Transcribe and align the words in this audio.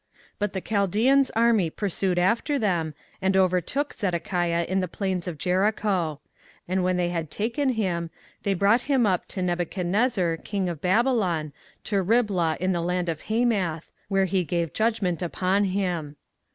24:039:005 0.01 0.09
But 0.39 0.53
the 0.53 0.61
Chaldeans' 0.61 1.29
army 1.35 1.69
pursued 1.69 2.17
after 2.17 2.57
them, 2.57 2.95
and 3.21 3.37
overtook 3.37 3.93
Zedekiah 3.93 4.65
in 4.67 4.79
the 4.79 4.87
plains 4.87 5.27
of 5.27 5.37
Jericho: 5.37 6.19
and 6.67 6.83
when 6.83 6.97
they 6.97 7.09
had 7.09 7.29
taken 7.29 7.69
him, 7.73 8.09
they 8.41 8.55
brought 8.55 8.81
him 8.89 9.05
up 9.05 9.27
to 9.27 9.43
Nebuchadnezzar 9.43 10.37
king 10.37 10.69
of 10.69 10.81
Babylon 10.81 11.53
to 11.83 12.01
Riblah 12.01 12.57
in 12.59 12.71
the 12.71 12.81
land 12.81 13.09
of 13.09 13.21
Hamath, 13.29 13.91
where 14.07 14.25
he 14.25 14.43
gave 14.43 14.73
judgment 14.73 15.21
upon 15.21 15.65
him. 15.65 16.15